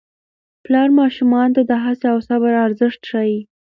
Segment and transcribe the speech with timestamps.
[0.63, 3.39] پلار ماشومانو ته د هڅې او صبر ارزښت ښيي